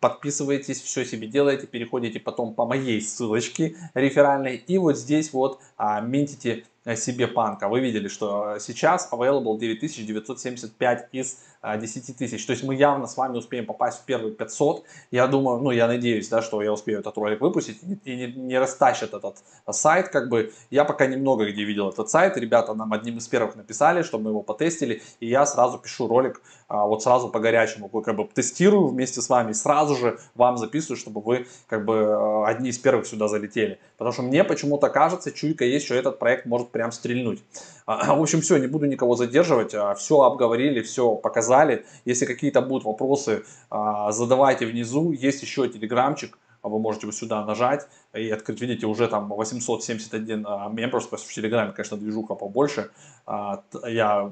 Подписывайтесь, 0.00 0.80
все 0.80 1.04
себе 1.04 1.28
делаете, 1.28 1.66
переходите 1.66 2.18
потом 2.18 2.54
по 2.54 2.66
моей 2.66 3.00
ссылочке 3.00 3.76
реферальной. 3.94 4.56
И 4.56 4.78
вот 4.78 4.96
здесь 4.98 5.32
вот 5.32 5.60
минтите 6.02 6.64
Э, 6.79 6.79
себе 6.96 7.26
панка. 7.26 7.68
Вы 7.68 7.80
видели, 7.80 8.08
что 8.08 8.58
сейчас 8.58 9.08
available 9.12 9.58
9975 9.58 11.08
из 11.12 11.38
10 11.62 12.10
э, 12.10 12.12
тысяч. 12.14 12.46
То 12.46 12.52
есть 12.52 12.64
мы 12.64 12.74
явно 12.74 13.06
с 13.06 13.16
вами 13.16 13.36
успеем 13.36 13.66
попасть 13.66 14.00
в 14.00 14.04
первые 14.04 14.34
500. 14.34 14.84
Я 15.10 15.26
думаю, 15.26 15.60
ну 15.60 15.70
я 15.70 15.86
надеюсь, 15.86 16.28
да, 16.28 16.40
что 16.40 16.62
я 16.62 16.72
успею 16.72 17.00
этот 17.00 17.16
ролик 17.18 17.40
выпустить 17.40 17.80
и 18.04 18.16
не, 18.16 18.32
не 18.32 18.58
растащат 18.58 19.12
этот 19.12 19.42
сайт. 19.70 20.08
Как 20.08 20.30
бы 20.30 20.52
я 20.70 20.84
пока 20.84 21.06
немного 21.06 21.50
где 21.50 21.64
видел 21.64 21.90
этот 21.90 22.08
сайт. 22.08 22.36
Ребята 22.36 22.72
нам 22.74 22.92
одним 22.92 23.18
из 23.18 23.28
первых 23.28 23.56
написали, 23.56 24.02
чтобы 24.02 24.24
мы 24.24 24.30
его 24.30 24.42
потестили. 24.42 25.02
И 25.20 25.28
я 25.28 25.44
сразу 25.44 25.78
пишу 25.78 26.08
ролик 26.08 26.40
вот 26.70 27.02
сразу 27.02 27.28
по 27.28 27.40
горячему. 27.40 27.88
Как 27.88 28.16
бы 28.16 28.28
тестирую 28.32 28.88
вместе 28.88 29.20
с 29.20 29.28
вами 29.28 29.52
сразу 29.52 29.96
же 29.96 30.18
вам 30.34 30.56
записываю, 30.56 30.96
чтобы 30.96 31.20
вы 31.20 31.46
как 31.66 31.84
бы 31.84 31.94
э, 31.94 32.44
одни 32.46 32.70
из 32.70 32.78
первых 32.78 33.06
сюда 33.06 33.26
залетели. 33.28 33.80
Потому 33.98 34.12
что 34.12 34.22
мне 34.22 34.44
почему-то 34.44 34.88
кажется, 34.88 35.32
чуйка 35.32 35.64
есть, 35.64 35.86
что 35.86 35.94
этот 35.94 36.18
проект 36.18 36.46
может 36.46 36.70
прям 36.70 36.92
стрельнуть. 36.92 37.42
А, 37.86 38.14
в 38.14 38.22
общем, 38.22 38.40
все, 38.40 38.56
не 38.58 38.68
буду 38.68 38.86
никого 38.86 39.16
задерживать, 39.16 39.74
а, 39.74 39.94
все 39.94 40.20
обговорили, 40.20 40.80
все 40.80 41.16
показали. 41.16 41.84
Если 42.04 42.24
какие-то 42.24 42.62
будут 42.62 42.84
вопросы, 42.84 43.44
а, 43.68 44.12
задавайте 44.12 44.64
внизу. 44.64 45.10
Есть 45.10 45.42
еще 45.42 45.68
телеграмчик, 45.68 46.38
вы 46.62 46.78
можете 46.78 47.06
вот 47.06 47.16
сюда 47.16 47.44
нажать 47.44 47.88
и 48.14 48.30
открыть, 48.30 48.60
видите, 48.60 48.86
уже 48.86 49.08
там 49.08 49.28
871 49.28 50.44
members, 50.44 51.08
в 51.10 51.32
Телеграме, 51.34 51.72
конечно, 51.72 51.96
движуха 51.96 52.34
побольше. 52.34 52.90
Я 53.26 54.30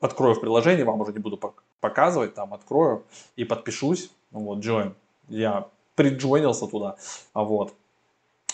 открою 0.00 0.34
в 0.34 0.40
приложении, 0.40 0.84
вам 0.84 1.00
уже 1.00 1.12
не 1.12 1.18
буду 1.18 1.36
показывать, 1.80 2.34
там 2.34 2.54
открою 2.54 3.04
и 3.36 3.44
подпишусь, 3.44 4.10
вот, 4.30 4.58
join. 4.58 4.94
Я 5.28 5.68
приджойнился 5.94 6.66
туда, 6.66 6.96
вот 7.34 7.74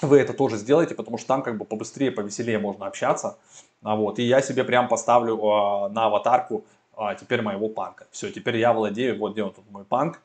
вы 0.03 0.19
это 0.19 0.33
тоже 0.33 0.57
сделаете, 0.57 0.95
потому 0.95 1.19
что 1.19 1.29
там 1.29 1.43
как 1.43 1.57
бы 1.59 1.65
побыстрее, 1.65 2.11
повеселее 2.11 2.59
можно 2.59 2.87
общаться. 2.87 3.39
А 3.83 3.97
вот, 3.97 4.19
и 4.19 4.23
я 4.23 4.43
себе 4.43 4.65
прям 4.65 4.89
поставлю 4.89 5.37
э, 5.37 5.89
на 5.91 6.07
аватарку 6.07 6.65
э, 6.97 7.17
теперь 7.21 7.43
моего 7.43 7.69
панка. 7.69 8.07
Все, 8.11 8.31
теперь 8.31 8.57
я 8.57 8.73
владею, 8.73 9.19
вот 9.19 9.33
где 9.33 9.43
он 9.43 9.53
тут 9.53 9.71
мой 9.71 9.85
панк. 9.85 10.21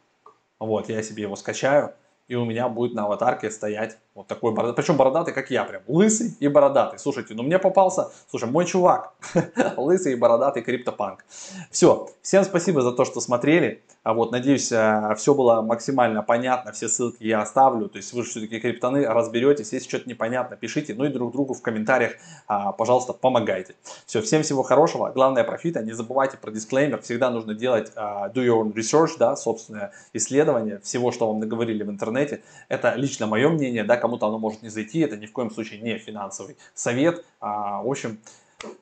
Вот, 0.60 0.90
я 0.90 1.04
себе 1.04 1.24
его 1.24 1.36
скачаю, 1.36 1.94
и 2.28 2.36
у 2.36 2.46
меня 2.46 2.70
будет 2.70 2.94
на 2.94 3.06
аватарке 3.06 3.52
стоять 3.52 3.98
вот 4.16 4.28
такой 4.28 4.54
бородатый, 4.54 4.78
причем 4.78 4.96
бородатый, 4.96 5.34
как 5.34 5.52
я 5.52 5.66
прям, 5.66 5.82
лысый 5.88 6.36
и 6.40 6.48
бородатый. 6.48 6.98
Слушайте, 6.98 7.34
ну 7.34 7.44
мне 7.44 7.60
попался, 7.60 8.12
слушай, 8.30 8.50
мой 8.50 8.66
чувак, 8.66 9.14
лысый 9.78 10.14
и 10.14 10.16
бородатый 10.16 10.64
криптопанк. 10.64 11.26
Все, 11.70 12.08
всем 12.22 12.46
спасибо 12.46 12.82
за 12.82 12.94
то, 12.94 13.04
что 13.04 13.20
смотрели. 13.20 13.84
А 14.06 14.14
вот, 14.14 14.32
надеюсь, 14.32 14.72
э, 14.72 15.16
все 15.18 15.34
было 15.34 15.64
максимально 15.64 16.22
понятно, 16.22 16.72
все 16.72 16.88
ссылки 16.88 17.24
я 17.24 17.42
оставлю. 17.42 17.90
То 17.90 17.98
есть 17.98 18.14
вы 18.14 18.24
же 18.24 18.30
все-таки 18.30 18.60
криптоны 18.60 19.04
разберетесь, 19.08 19.74
если 19.74 19.90
что-то 19.90 20.08
непонятно, 20.08 20.56
пишите. 20.56 20.94
Ну 20.94 21.06
и 21.06 21.10
друг 21.10 21.32
другу 21.32 21.56
в 21.56 21.62
комментариях, 21.64 22.14
а, 22.48 22.72
пожалуйста, 22.72 23.14
помогайте. 23.14 23.74
Все, 24.06 24.22
всем 24.22 24.44
всего 24.44 24.62
хорошего. 24.62 25.10
Главное 25.10 25.44
профита. 25.44 25.82
Не 25.82 25.94
забывайте 25.94 26.38
про 26.38 26.52
дисклеймер. 26.52 27.02
Всегда 27.02 27.32
нужно 27.32 27.56
делать 27.56 27.92
uh, 27.96 28.32
do 28.32 28.46
your 28.46 28.62
own 28.62 28.74
research, 28.74 29.18
да, 29.18 29.36
собственное 29.36 29.92
исследование 30.14 30.80
всего, 30.84 31.12
что 31.12 31.28
вам 31.28 31.40
наговорили 31.40 31.82
в 31.82 31.90
интернете. 31.90 32.44
Это 32.70 32.94
лично 32.94 33.26
мое 33.26 33.50
мнение, 33.50 33.84
да, 33.84 33.98
кому-то 34.06 34.28
оно 34.28 34.38
может 34.38 34.62
не 34.62 34.70
зайти, 34.70 35.00
это 35.00 35.18
ни 35.18 35.26
в 35.26 35.32
коем 35.32 35.50
случае 35.50 35.82
не 35.82 35.98
финансовый 35.98 36.58
совет. 36.76 37.26
А, 37.40 37.82
в 37.82 37.90
общем, 37.90 38.20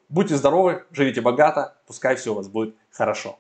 будьте 0.09 0.35
здоровы, 0.35 0.83
живите 0.91 1.21
богато, 1.21 1.77
пускай 1.87 2.17
все 2.17 2.33
у 2.33 2.35
вас 2.35 2.49
будет 2.49 2.75
хорошо. 2.91 3.39